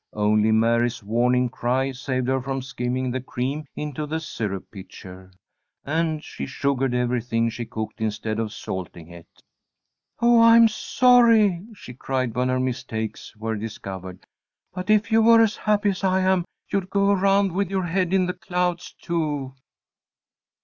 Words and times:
Only 0.15 0.51
Mary's 0.51 1.03
warning 1.03 1.47
cry 1.47 1.91
saved 1.91 2.27
her 2.27 2.41
from 2.41 2.63
skimming 2.63 3.11
the 3.11 3.21
cream 3.21 3.65
into 3.75 4.07
the 4.07 4.19
syrup 4.19 4.71
pitcher, 4.71 5.31
and 5.85 6.23
she 6.23 6.47
sugared 6.47 6.95
everything 6.95 7.51
she 7.51 7.65
cooked 7.65 8.01
instead 8.01 8.39
of 8.39 8.51
salting 8.51 9.09
it. 9.09 9.27
"Oh, 10.19 10.41
I'm 10.41 10.67
sorry," 10.67 11.63
she 11.75 11.93
cried, 11.93 12.33
when 12.33 12.49
her 12.49 12.59
mistakes 12.59 13.35
were 13.35 13.55
discovered, 13.55 14.25
"but 14.73 14.89
if 14.89 15.11
you 15.11 15.21
were 15.21 15.39
as 15.43 15.55
happy 15.55 15.89
as 15.91 16.03
I 16.03 16.21
am 16.21 16.45
you'd 16.71 16.89
go 16.89 17.11
around 17.11 17.51
with 17.51 17.69
your 17.69 17.85
head 17.85 18.11
in 18.11 18.25
the 18.25 18.33
clouds 18.33 18.95
too." 19.03 19.53